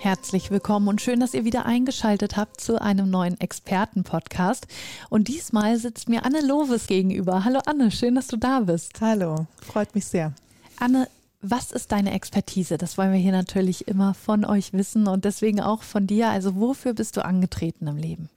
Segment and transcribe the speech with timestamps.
[0.00, 4.68] Herzlich willkommen und schön, dass ihr wieder eingeschaltet habt zu einem neuen Experten-Podcast.
[5.10, 7.44] Und diesmal sitzt mir Anne Loves gegenüber.
[7.44, 9.00] Hallo Anne, schön, dass du da bist.
[9.00, 10.34] Hallo, freut mich sehr.
[10.78, 11.08] Anne,
[11.42, 12.78] was ist deine Expertise?
[12.78, 16.28] Das wollen wir hier natürlich immer von euch wissen und deswegen auch von dir.
[16.28, 18.30] Also wofür bist du angetreten im Leben?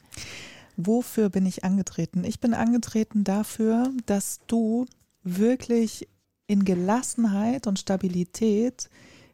[0.78, 2.24] Wofür bin ich angetreten?
[2.24, 4.88] Ich bin angetreten dafür, dass du
[5.24, 6.08] wirklich
[6.48, 8.90] in Gelassenheit und Stabilität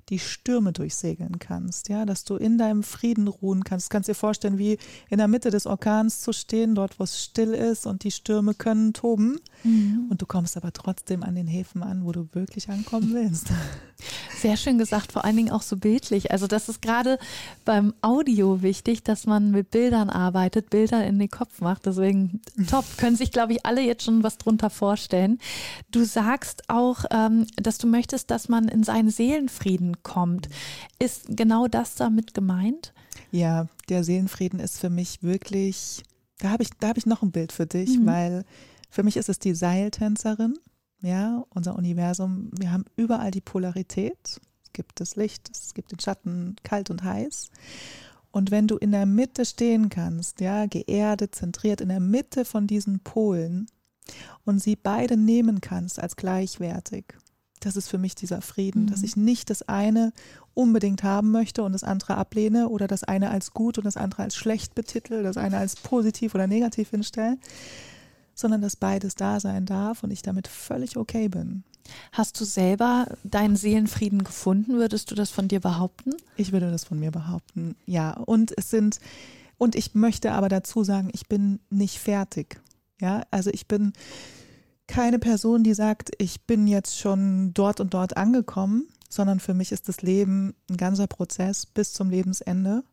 [0.10, 3.88] die Stürme durchsegeln kannst, ja, dass du in deinem Frieden ruhen kannst.
[3.88, 4.78] Du kannst dir vorstellen, wie
[5.10, 8.54] in der Mitte des Orkans zu stehen, dort, wo es still ist und die Stürme
[8.54, 9.40] können toben.
[9.64, 10.08] Mhm.
[10.10, 13.48] Und du kommst aber trotzdem an den Häfen an, wo du wirklich ankommen willst.
[14.38, 16.32] Sehr schön gesagt, vor allen Dingen auch so bildlich.
[16.32, 17.18] Also das ist gerade
[17.66, 21.86] beim Audio wichtig, dass man mit Bildern arbeitet, Bilder in den Kopf macht.
[21.86, 25.40] Deswegen top, können sich, glaube ich, alle jetzt schon was drunter vorstellen.
[25.92, 30.48] Du sagst auch, ähm, dass du möchtest, dass man in seinen Seelenfrieden kommt.
[31.00, 32.94] Ist genau das damit gemeint?
[33.32, 36.04] Ja, der Seelenfrieden ist für mich wirklich,
[36.40, 38.06] da habe ich, da ich noch ein Bild für dich, mhm.
[38.06, 38.46] weil
[38.90, 40.58] für mich ist es die Seiltänzerin,
[41.02, 42.50] ja, unser Universum.
[42.58, 44.40] Wir haben überall die Polarität.
[44.64, 47.50] Es gibt das Licht, es gibt den Schatten, kalt und heiß.
[48.32, 52.68] Und wenn du in der Mitte stehen kannst, ja, geerdet, zentriert, in der Mitte von
[52.68, 53.68] diesen Polen
[54.46, 57.16] und sie beide nehmen kannst als gleichwertig,
[57.60, 58.88] das ist für mich dieser Frieden, mhm.
[58.88, 60.14] dass ich nicht das eine
[60.54, 64.24] unbedingt haben möchte und das andere ablehne oder das eine als gut und das andere
[64.24, 67.38] als schlecht betitel, das eine als positiv oder negativ hinstelle,
[68.38, 71.64] sondern dass beides da sein darf und ich damit völlig okay bin.
[72.12, 74.74] Hast du selber deinen Seelenfrieden gefunden?
[74.78, 76.12] Würdest du das von dir behaupten?
[76.36, 78.12] Ich würde das von mir behaupten, ja.
[78.12, 79.00] Und es sind,
[79.58, 82.62] und ich möchte aber dazu sagen, ich bin nicht fertig.
[83.02, 83.94] Ja, also ich bin
[84.86, 89.72] keine Person, die sagt, ich bin jetzt schon dort und dort angekommen, sondern für mich
[89.72, 92.84] ist das Leben ein ganzer Prozess bis zum Lebensende.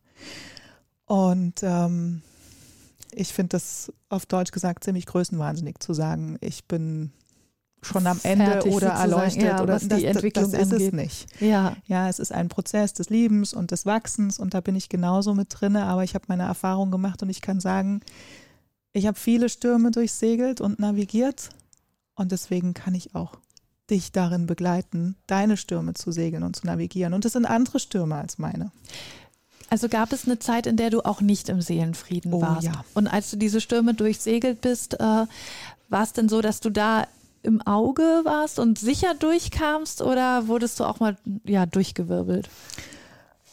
[1.07, 2.23] Und ähm,
[3.17, 7.13] ich finde das auf Deutsch gesagt ziemlich größenwahnsinnig zu sagen, ich bin
[7.83, 10.89] schon am Ende Fertig oder erleuchtet ja, oder das, die Entwicklung das ist angeht.
[10.89, 11.41] es nicht.
[11.41, 11.77] Ja.
[11.87, 15.35] ja, es ist ein Prozess des Liebens und des Wachsens und da bin ich genauso
[15.35, 18.01] mit drinne, aber ich habe meine Erfahrung gemacht und ich kann sagen,
[18.93, 21.51] ich habe viele Stürme durchsegelt und navigiert
[22.15, 23.37] und deswegen kann ich auch
[23.91, 27.13] dich darin begleiten, deine Stürme zu segeln und zu navigieren.
[27.13, 28.71] Und es sind andere Stürme als meine.
[29.71, 32.65] Also gab es eine Zeit, in der du auch nicht im Seelenfrieden oh, warst.
[32.65, 32.85] Ja.
[32.95, 37.07] Und als du diese Stürme durchsegelt bist, äh, war es denn so, dass du da
[37.43, 42.49] im Auge warst und sicher durchkamst oder wurdest du auch mal ja, durchgewirbelt?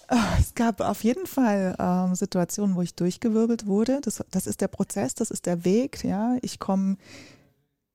[0.08, 4.00] Ah, es gab auf jeden Fall ähm, Situationen, wo ich durchgewirbelt wurde.
[4.02, 6.04] Das, das ist der Prozess, das ist der Weg.
[6.04, 6.98] Ja, ich komme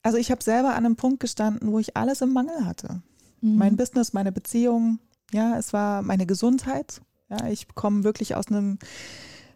[0.07, 3.03] also ich habe selber an einem Punkt gestanden, wo ich alles im Mangel hatte.
[3.41, 3.57] Mhm.
[3.57, 5.01] Mein Business, meine Beziehung,
[5.33, 7.01] ja, es war meine Gesundheit.
[7.29, 8.79] Ja, ich komme wirklich aus einem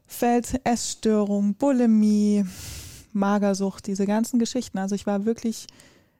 [0.06, 2.44] Feld Essstörung, Bulimie,
[3.12, 4.78] Magersucht, diese ganzen Geschichten.
[4.78, 5.66] Also ich war wirklich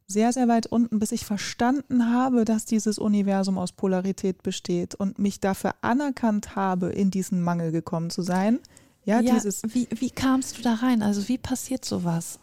[0.06, 5.18] sehr, sehr weit unten, bis ich verstanden habe, dass dieses Universum aus Polarität besteht und
[5.18, 8.58] mich dafür anerkannt habe, in diesen Mangel gekommen zu sein.
[9.04, 9.62] Ja, ja dieses.
[9.62, 11.02] Wie, wie kamst du da rein?
[11.02, 12.40] Also wie passiert sowas?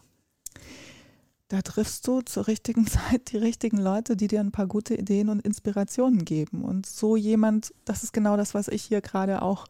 [1.49, 5.29] Da triffst du zur richtigen Zeit die richtigen Leute, die dir ein paar gute Ideen
[5.29, 6.63] und Inspirationen geben.
[6.63, 9.67] Und so jemand, das ist genau das, was ich hier gerade auch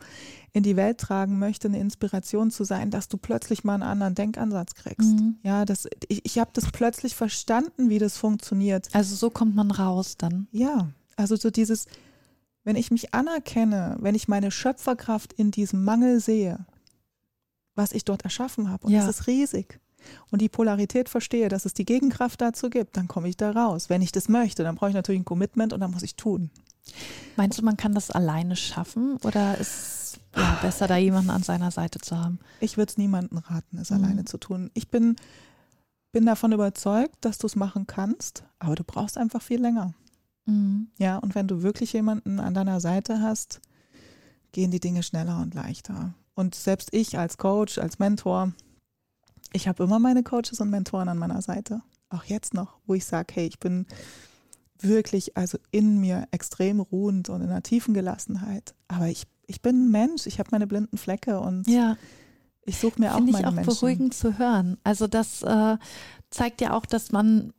[0.54, 4.16] in die Welt tragen möchte, eine Inspiration zu sein, dass du plötzlich mal einen anderen
[4.16, 5.20] Denkansatz kriegst.
[5.20, 5.38] Mhm.
[5.44, 8.88] Ja, das, ich, ich habe das plötzlich verstanden, wie das funktioniert.
[8.94, 10.48] Also so kommt man raus dann.
[10.52, 11.86] Ja, also so dieses,
[12.64, 16.66] wenn ich mich anerkenne, wenn ich meine Schöpferkraft in diesem Mangel sehe,
[17.76, 19.06] was ich dort erschaffen habe, und ja.
[19.06, 19.80] das ist riesig
[20.32, 23.90] und die Polarität verstehe, dass es die Gegenkraft dazu gibt, dann komme ich da raus.
[23.90, 26.50] Wenn ich das möchte, dann brauche ich natürlich ein Commitment und dann muss ich tun.
[27.36, 31.44] Meinst du, man kann das alleine schaffen oder ist es ja, besser, da jemanden an
[31.44, 32.40] seiner Seite zu haben?
[32.60, 33.98] Ich würde es niemandem raten, es mhm.
[33.98, 34.72] alleine zu tun.
[34.74, 35.16] Ich bin,
[36.12, 39.94] bin davon überzeugt, dass du es machen kannst, aber du brauchst einfach viel länger.
[40.46, 40.88] Mhm.
[40.98, 43.62] Ja, und wenn du wirklich jemanden an deiner Seite hast,
[44.52, 46.14] gehen die Dinge schneller und leichter.
[46.34, 48.54] Und selbst ich als Coach, als Mentor,
[49.54, 51.82] ich habe immer meine Coaches und Mentoren an meiner Seite.
[52.10, 53.86] Auch jetzt noch, wo ich sage, hey, ich bin
[54.80, 58.76] wirklich also in mir extrem ruhend und in einer tiefen Gelassenheit.
[58.88, 61.98] Aber ich, ich bin ein Mensch, ich habe meine blinden Flecke und ja.
[62.64, 63.74] ich suche mir auch meine Finde ich auch Menschen.
[63.74, 64.78] beruhigend zu hören.
[64.84, 65.78] Also das äh,
[66.30, 67.54] zeigt ja auch, dass man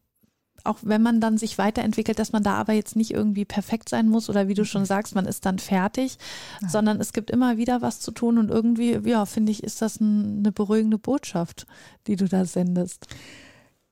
[0.68, 4.08] auch wenn man dann sich weiterentwickelt, dass man da aber jetzt nicht irgendwie perfekt sein
[4.08, 6.18] muss oder wie du schon sagst, man ist dann fertig,
[6.60, 6.68] ja.
[6.68, 10.00] sondern es gibt immer wieder was zu tun und irgendwie, ja, finde ich, ist das
[10.00, 11.66] ein, eine beruhigende Botschaft,
[12.06, 13.06] die du da sendest.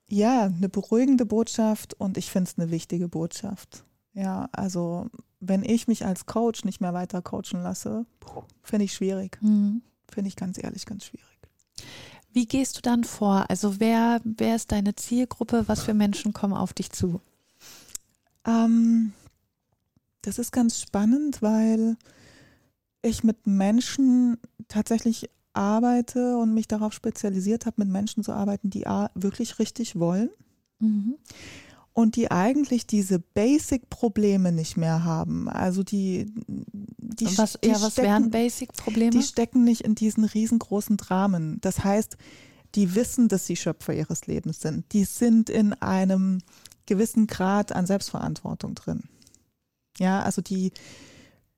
[0.09, 3.85] Ja, eine beruhigende Botschaft und ich finde es eine wichtige Botschaft.
[4.13, 5.09] Ja, also
[5.41, 8.07] wenn ich mich als Coach nicht mehr weiter coachen lasse,
[8.63, 9.39] finde ich schwierig.
[9.43, 9.83] Mhm.
[10.09, 11.27] Finde ich ganz ehrlich ganz schwierig.
[12.37, 13.47] Wie gehst du dann vor?
[13.49, 15.65] Also wer, wer ist deine Zielgruppe?
[15.69, 17.23] Was für Menschen kommen auf dich zu?
[18.47, 19.15] Ähm,
[20.21, 21.97] das ist ganz spannend, weil
[23.01, 24.37] ich mit Menschen
[24.69, 29.99] tatsächlich arbeite und mich darauf spezialisiert habe, mit Menschen zu arbeiten, die A, wirklich richtig
[29.99, 30.29] wollen.
[30.79, 31.15] Mhm
[31.97, 35.49] und die eigentlich diese Basic-Probleme nicht mehr haben.
[35.49, 36.31] Also die,
[37.15, 39.11] die, was, die ja, was stecken, wären Basic-Probleme?
[39.11, 41.59] Die stecken nicht in diesen riesengroßen Dramen.
[41.61, 42.17] Das heißt,
[42.75, 44.93] die wissen, dass sie Schöpfer ihres Lebens sind.
[44.93, 46.41] Die sind in einem
[46.87, 49.05] gewissen Grad an Selbstverantwortung drin.
[49.99, 50.73] Ja, also die,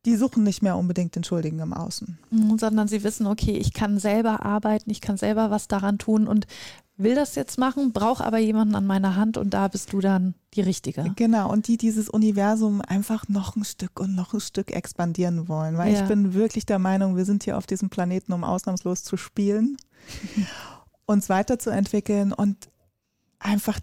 [0.06, 2.18] die suchen nicht mehr unbedingt den Schuldigen im Außen.
[2.30, 6.28] Mhm, sondern sie wissen, okay, ich kann selber arbeiten, ich kann selber was daran tun
[6.28, 6.46] und
[6.98, 10.34] will das jetzt machen, brauche aber jemanden an meiner Hand und da bist du dann
[10.54, 11.12] die Richtige.
[11.16, 15.78] Genau, und die dieses Universum einfach noch ein Stück und noch ein Stück expandieren wollen.
[15.78, 16.02] Weil ja.
[16.02, 19.76] ich bin wirklich der Meinung, wir sind hier auf diesem Planeten, um ausnahmslos zu spielen,
[21.06, 22.68] uns weiterzuentwickeln und
[23.38, 23.78] einfach,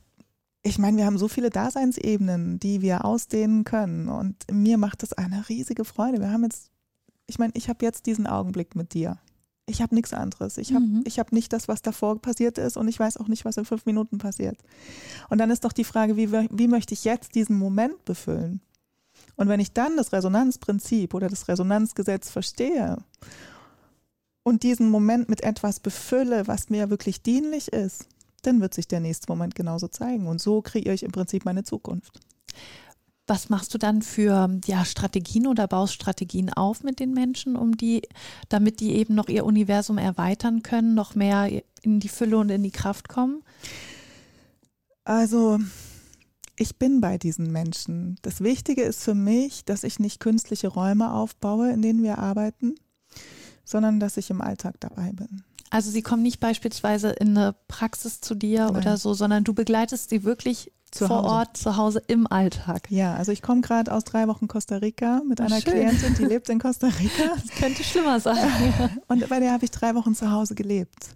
[0.62, 4.10] ich meine, wir haben so viele Daseinsebenen, die wir ausdehnen können.
[4.10, 6.20] Und mir macht das eine riesige Freude.
[6.20, 6.70] Wir haben jetzt,
[7.28, 9.18] ich meine, ich habe jetzt diesen Augenblick mit dir
[9.68, 10.58] ich habe nichts anderes.
[10.58, 11.04] Ich habe mhm.
[11.06, 13.86] hab nicht das, was davor passiert ist und ich weiß auch nicht, was in fünf
[13.86, 14.58] Minuten passiert.
[15.30, 18.62] Und dann ist doch die Frage, wie, wie möchte ich jetzt diesen Moment befüllen?
[19.36, 22.98] Und wenn ich dann das Resonanzprinzip oder das Resonanzgesetz verstehe
[24.44, 28.08] und diesen Moment mit etwas befülle, was mir wirklich dienlich ist,
[28.44, 30.28] dann wird sich der nächste Moment genauso zeigen.
[30.28, 32.20] Und so kreiere ich im Prinzip meine Zukunft.
[33.28, 37.76] Was machst du dann für ja, Strategien oder baust Strategien auf mit den Menschen, um
[37.76, 38.04] die,
[38.50, 41.50] damit die eben noch ihr Universum erweitern können, noch mehr
[41.82, 43.42] in die Fülle und in die Kraft kommen?
[45.04, 45.60] Also,
[46.58, 48.18] ich bin bei diesen Menschen.
[48.22, 52.76] Das Wichtige ist für mich, dass ich nicht künstliche Räume aufbaue, in denen wir arbeiten,
[53.64, 55.44] sondern dass ich im Alltag dabei bin.
[55.70, 58.78] Also sie kommen nicht beispielsweise in eine Praxis zu dir Nein.
[58.78, 61.30] oder so, sondern du begleitest sie wirklich zu vor Hause.
[61.30, 62.90] Ort, zu Hause im Alltag.
[62.90, 65.74] Ja, also ich komme gerade aus drei Wochen Costa Rica mit einer Schön.
[65.74, 67.36] Klientin, die lebt in Costa Rica.
[67.36, 68.38] Das könnte schlimmer sein.
[69.08, 71.16] Und bei der habe ich drei Wochen zu Hause gelebt.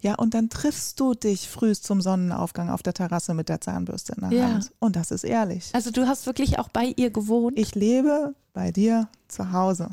[0.00, 4.14] Ja, und dann triffst du dich frühst zum Sonnenaufgang auf der Terrasse mit der Zahnbürste
[4.14, 4.44] in der ja.
[4.48, 4.72] Hand.
[4.80, 5.70] Und das ist ehrlich.
[5.74, 7.56] Also du hast wirklich auch bei ihr gewohnt?
[7.56, 9.90] Ich lebe bei dir zu Hause.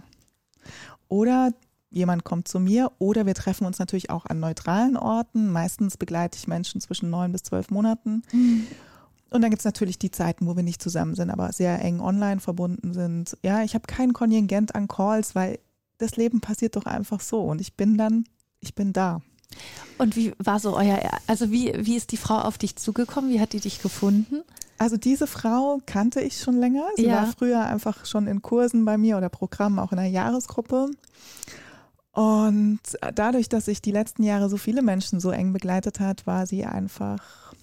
[1.09, 1.53] Oder
[1.91, 5.51] jemand kommt zu mir oder wir treffen uns natürlich auch an neutralen Orten.
[5.51, 8.23] Meistens begleite ich Menschen zwischen neun bis zwölf Monaten.
[8.31, 8.65] Mhm.
[9.29, 11.99] Und dann gibt es natürlich die Zeiten, wo wir nicht zusammen sind, aber sehr eng
[11.99, 13.37] online verbunden sind.
[13.43, 15.59] Ja, ich habe kein Kontingent an Calls, weil
[15.97, 17.41] das Leben passiert doch einfach so.
[17.41, 18.25] Und ich bin dann,
[18.59, 19.21] ich bin da.
[19.97, 23.31] Und wie war so euer, also wie, wie ist die Frau auf dich zugekommen?
[23.31, 24.41] Wie hat die dich gefunden?
[24.77, 26.85] Also diese Frau kannte ich schon länger.
[26.95, 27.17] Sie ja.
[27.17, 30.89] war früher einfach schon in Kursen bei mir oder Programmen, auch in einer Jahresgruppe.
[32.13, 32.79] Und
[33.13, 36.65] dadurch, dass ich die letzten Jahre so viele Menschen so eng begleitet hat, war sie
[36.65, 37.53] einfach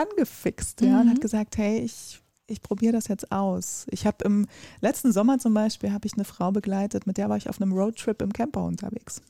[0.00, 1.00] angefixt, ja, mhm.
[1.00, 1.22] und hat mhm.
[1.22, 3.86] gesagt, hey, ich, ich probiere das jetzt aus.
[3.90, 4.46] Ich habe im
[4.80, 7.72] letzten Sommer zum Beispiel habe ich eine Frau begleitet, mit der war ich auf einem
[7.72, 9.22] Roadtrip im Camper unterwegs.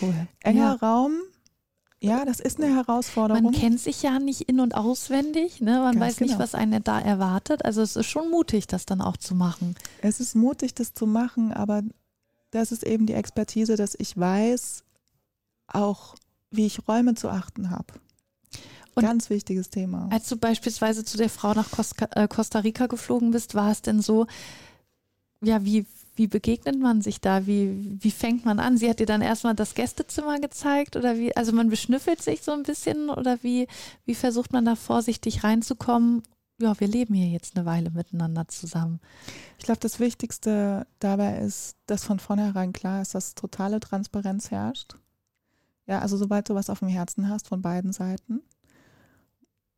[0.00, 0.14] Cool.
[0.40, 0.86] Enger ja.
[0.86, 1.12] Raum,
[2.02, 3.44] ja, das ist eine Herausforderung.
[3.44, 5.78] Man kennt sich ja nicht in- und auswendig, ne?
[5.78, 6.32] man Ganz weiß genau.
[6.32, 7.64] nicht, was einen da erwartet.
[7.64, 9.76] Also es ist schon mutig, das dann auch zu machen.
[10.00, 11.82] Es ist mutig, das zu machen, aber
[12.50, 14.82] das ist eben die Expertise, dass ich weiß,
[15.68, 16.16] auch
[16.50, 17.94] wie ich Räume zu achten habe.
[18.94, 20.08] Und Ganz wichtiges Thema.
[20.10, 21.68] Als du beispielsweise zu der Frau nach
[22.10, 24.26] äh, Costa Rica geflogen bist, war es denn so,
[25.42, 27.46] ja, wie, wie begegnet man sich da?
[27.46, 28.76] Wie, wie fängt man an?
[28.76, 32.52] Sie hat dir dann erstmal das Gästezimmer gezeigt oder wie, also man beschnüffelt sich so
[32.52, 33.66] ein bisschen oder wie,
[34.04, 36.22] wie versucht man da vorsichtig reinzukommen?
[36.60, 39.00] Ja, wir leben hier jetzt eine Weile miteinander zusammen.
[39.58, 44.96] Ich glaube, das Wichtigste dabei ist, dass von vornherein klar ist, dass totale Transparenz herrscht.
[45.86, 48.42] Ja, also sobald du was auf dem Herzen hast von beiden Seiten,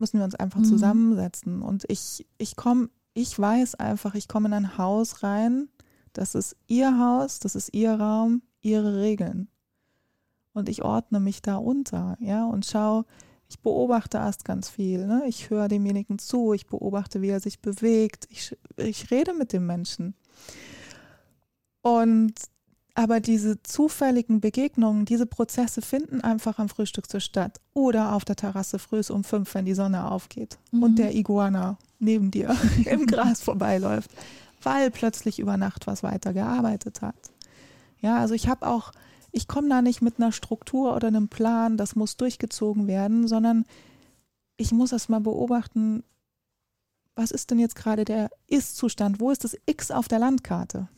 [0.05, 0.65] müssen wir uns einfach mhm.
[0.67, 1.63] zusammensetzen.
[1.63, 5.71] Und ich, ich komme, ich weiß einfach, ich komme in ein Haus rein,
[6.13, 9.49] das ist ihr Haus, das ist ihr Raum, ihre Regeln.
[10.53, 13.05] Und ich ordne mich da unter, ja, und schau,
[13.49, 15.23] ich beobachte erst ganz viel, ne?
[15.27, 19.65] ich höre demjenigen zu, ich beobachte, wie er sich bewegt, ich, ich rede mit dem
[19.65, 20.15] Menschen.
[21.81, 22.35] Und
[22.97, 28.79] Aber diese zufälligen Begegnungen, diese Prozesse finden einfach am Frühstückstisch statt oder auf der Terrasse
[28.79, 30.83] früh um fünf, wenn die Sonne aufgeht Mhm.
[30.83, 34.11] und der Iguana neben dir im Gras vorbeiläuft,
[34.63, 37.17] weil plötzlich über Nacht was weiter gearbeitet hat.
[38.01, 38.93] Ja, also ich habe auch,
[39.33, 43.65] ich komme da nicht mit einer Struktur oder einem Plan, das muss durchgezogen werden, sondern
[44.57, 46.05] ich muss erst mal beobachten,
[47.17, 49.19] was ist denn jetzt gerade der Ist-Zustand?
[49.19, 50.89] Wo ist das X auf der Landkarte?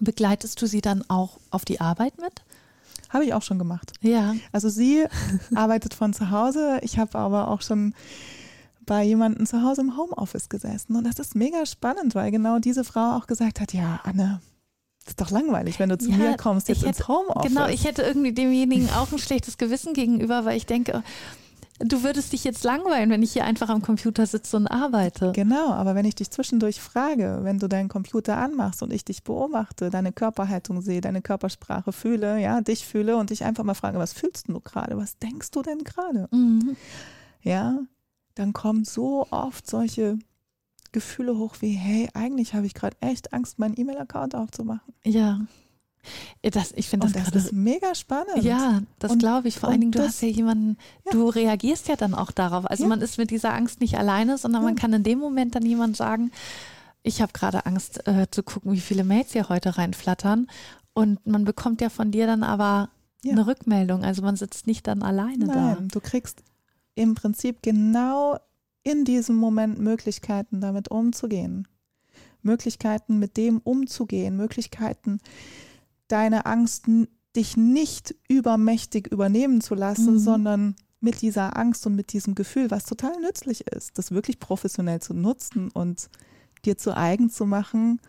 [0.00, 2.42] Begleitest du sie dann auch auf die Arbeit mit?
[3.10, 3.92] Habe ich auch schon gemacht.
[4.00, 4.34] Ja.
[4.52, 5.04] Also sie
[5.54, 6.78] arbeitet von zu Hause.
[6.82, 7.94] Ich habe aber auch schon
[8.86, 10.96] bei jemandem zu Hause im Homeoffice gesessen.
[10.96, 14.40] Und das ist mega spannend, weil genau diese Frau auch gesagt hat, ja, Anne,
[15.04, 17.48] das ist doch langweilig, wenn du zu Ja, mir kommst, jetzt ich ins hätte- Homeoffice.
[17.52, 21.02] Genau, ich hätte irgendwie demjenigen auch ein schlechtes Gewissen gegenüber, weil ich denke,
[21.78, 25.32] du würdest dich jetzt langweilen, wenn ich hier einfach am Computer sitze und arbeite.
[25.32, 29.22] Genau, aber wenn ich dich zwischendurch frage, wenn du deinen Computer anmachst und ich dich
[29.22, 33.98] beobachte, deine Körperhaltung sehe, deine Körpersprache fühle, ja, dich fühle und dich einfach mal frage,
[33.98, 34.96] was fühlst du gerade?
[34.96, 36.28] Was denkst du denn gerade?
[36.30, 36.76] Mhm.
[37.42, 37.78] Ja,
[38.34, 40.18] dann kommen so oft solche
[40.92, 44.94] Gefühle hoch wie, hey, eigentlich habe ich gerade echt Angst, meinen E-Mail-Account aufzumachen.
[45.04, 45.40] Ja.
[46.42, 48.42] Das, ich finde das das gerade ist mega spannend.
[48.42, 49.58] Ja, das glaube ich.
[49.58, 51.12] Vor allen Dingen, du das- hast ja jemanden, Ja.
[51.12, 52.68] du reagierst ja dann auch darauf.
[52.70, 52.88] Also Ja.
[52.88, 55.96] man ist mit dieser Angst nicht alleine, sondern man kann in dem Moment dann jemand
[55.96, 56.30] sagen,
[57.02, 60.48] ich habe gerade Angst äh, zu gucken, wie viele Mails hier heute reinflattern.
[60.94, 62.90] Und man bekommt ja von dir dann aber
[63.22, 63.32] Ja.
[63.32, 64.04] eine Rückmeldung.
[64.04, 66.42] Also man sitzt nicht dann alleine Nein, du kriegst
[66.94, 68.36] im Prinzip genau
[68.82, 71.68] in diesem Moment Möglichkeiten, damit umzugehen.
[72.42, 75.20] Möglichkeiten, mit dem umzugehen, Möglichkeiten,
[76.08, 76.86] deine Angst
[77.36, 80.18] dich nicht übermächtig übernehmen zu lassen, Mhm.
[80.18, 85.00] sondern mit dieser Angst und mit diesem Gefühl, was total nützlich ist, das wirklich professionell
[85.00, 86.08] zu nutzen und
[86.64, 88.00] dir zu eigen zu machen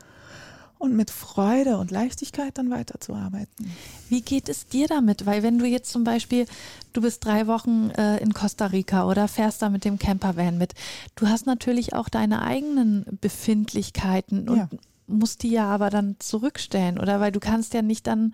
[0.80, 3.72] und mit Freude und Leichtigkeit dann weiterzuarbeiten.
[4.08, 5.26] Wie geht es dir damit?
[5.28, 6.46] Weil wenn du jetzt zum Beispiel,
[6.94, 10.74] du bist drei Wochen äh, in Costa Rica oder fährst da mit dem Campervan mit,
[11.16, 14.70] du hast natürlich auch deine eigenen Befindlichkeiten und Ja.
[15.10, 17.20] Musst die ja aber dann zurückstellen, oder?
[17.20, 18.34] Weil du kannst ja nicht dann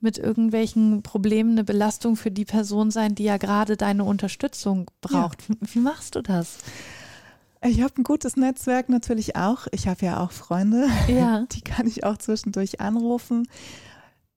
[0.00, 5.48] mit irgendwelchen Problemen eine Belastung für die Person sein, die ja gerade deine Unterstützung braucht.
[5.48, 6.58] Wie, wie machst du das?
[7.62, 9.66] Ich habe ein gutes Netzwerk natürlich auch.
[9.72, 11.44] Ich habe ja auch Freunde, Ja.
[11.52, 13.48] die kann ich auch zwischendurch anrufen.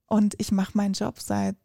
[0.08, 1.56] Und ich mache meinen Job seit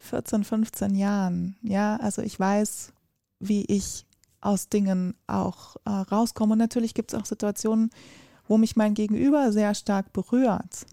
[0.00, 1.56] 14, 15 Jahren.
[1.62, 2.92] Ja, also ich weiß,
[3.38, 4.04] wie ich
[4.40, 6.52] aus Dingen auch äh, rauskomme.
[6.52, 7.90] Und natürlich gibt es auch Situationen,
[8.48, 10.86] wo mich mein Gegenüber sehr stark berührt.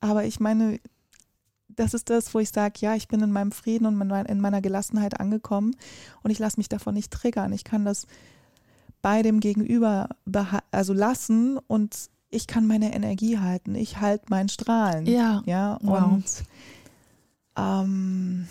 [0.00, 0.80] Aber ich meine,
[1.68, 4.60] das ist das, wo ich sage, ja, ich bin in meinem Frieden und in meiner
[4.60, 5.76] Gelassenheit angekommen
[6.22, 7.52] und ich lasse mich davon nicht triggern.
[7.52, 8.06] Ich kann das
[9.02, 10.08] bei dem Gegenüber
[10.70, 13.74] also lassen und ich kann meine Energie halten.
[13.74, 15.06] Ich halte meinen Strahlen.
[15.06, 15.42] Ja.
[15.46, 16.02] Ja, Wow.
[16.12, 16.24] und
[17.56, 18.46] ähm,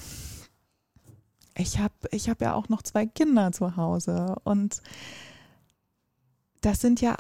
[1.55, 4.81] ich habe ich hab ja auch noch zwei Kinder zu Hause und
[6.61, 7.15] das sind ja,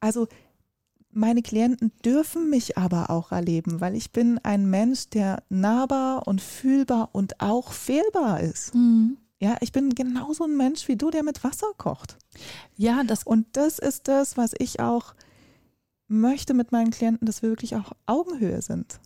[0.00, 0.28] also
[1.10, 6.40] meine Klienten dürfen mich aber auch erleben, weil ich bin ein Mensch, der nahbar und
[6.40, 8.74] fühlbar und auch fehlbar ist.
[8.74, 9.16] Mhm.
[9.40, 12.16] Ja, ich bin genauso ein Mensch wie du, der mit Wasser kocht.
[12.76, 15.14] Ja, das Und das ist das, was ich auch
[16.08, 18.98] möchte mit meinen Klienten, dass wir wirklich auch Augenhöhe sind.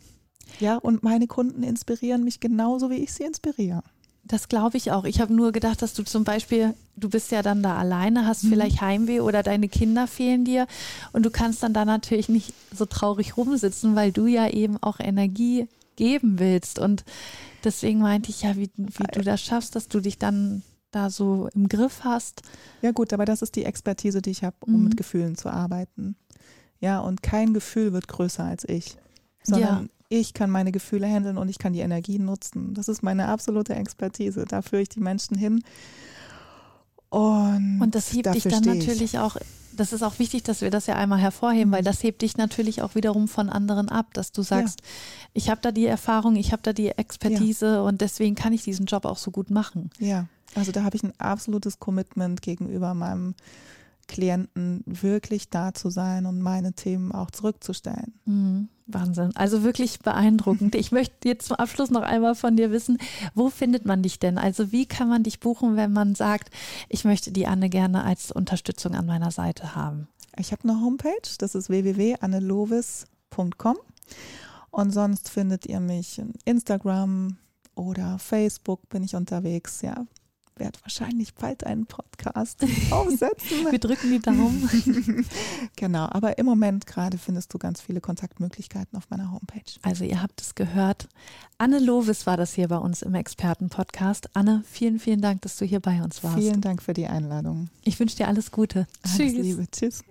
[0.60, 3.82] Ja, und meine Kunden inspirieren mich genauso, wie ich sie inspiriere.
[4.24, 5.04] Das glaube ich auch.
[5.04, 8.44] Ich habe nur gedacht, dass du zum Beispiel, du bist ja dann da alleine, hast
[8.44, 8.48] Mhm.
[8.50, 10.66] vielleicht Heimweh oder deine Kinder fehlen dir
[11.12, 15.00] und du kannst dann da natürlich nicht so traurig rumsitzen, weil du ja eben auch
[15.00, 16.78] Energie geben willst.
[16.78, 17.04] Und
[17.64, 20.62] deswegen meinte ich ja, wie, wie du das schaffst, dass du dich dann
[20.92, 22.42] da so im Griff hast.
[22.80, 24.84] Ja gut, aber das ist die Expertise, die ich habe, um Mhm.
[24.84, 26.14] mit Gefühlen zu arbeiten.
[26.80, 28.96] Ja, und kein Gefühl wird größer als ich,
[29.42, 32.74] sondern ich kann meine Gefühle handeln und ich kann die Energie nutzen.
[32.74, 34.44] Das ist meine absolute Expertise.
[34.46, 35.64] Da führe ich die Menschen hin.
[37.08, 39.36] Und, Und das hebt dich dann natürlich auch,
[39.74, 42.82] das ist auch wichtig, dass wir das ja einmal hervorheben, weil das hebt dich natürlich
[42.82, 44.82] auch wiederum von anderen ab, dass du sagst,
[45.32, 48.84] ich habe da die Erfahrung, ich habe da die Expertise und deswegen kann ich diesen
[48.84, 49.90] Job auch so gut machen.
[49.98, 53.34] Ja, also da habe ich ein absolutes Commitment gegenüber meinem
[54.08, 58.14] Klienten, wirklich da zu sein und meine Themen auch zurückzustellen.
[58.24, 58.68] Mhm.
[58.86, 59.30] Wahnsinn.
[59.34, 60.74] Also wirklich beeindruckend.
[60.74, 62.98] Ich möchte jetzt zum Abschluss noch einmal von dir wissen,
[63.34, 64.38] wo findet man dich denn?
[64.38, 66.52] Also wie kann man dich buchen, wenn man sagt,
[66.88, 70.08] ich möchte die Anne gerne als Unterstützung an meiner Seite haben?
[70.38, 73.76] Ich habe eine Homepage, das ist www.annelovis.com
[74.70, 77.36] und sonst findet ihr mich in Instagram
[77.74, 80.06] oder Facebook bin ich unterwegs, ja.
[80.56, 83.70] Werde wahrscheinlich bald einen Podcast aufsetzen.
[83.70, 85.26] Wir drücken die Daumen.
[85.76, 89.62] genau, aber im Moment gerade findest du ganz viele Kontaktmöglichkeiten auf meiner Homepage.
[89.82, 91.08] Also ihr habt es gehört.
[91.58, 94.30] Anne Lovis war das hier bei uns im Expertenpodcast.
[94.34, 96.38] Anne, vielen, vielen Dank, dass du hier bei uns warst.
[96.38, 97.68] Vielen Dank für die Einladung.
[97.82, 98.86] Ich wünsche dir alles Gute.
[99.02, 99.32] Alles Tschüss.
[99.32, 99.66] Liebe.
[99.70, 100.04] Tschüss.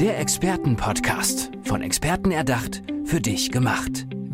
[0.00, 1.50] Der Expertenpodcast.
[1.64, 4.06] Von Experten erdacht, für dich gemacht.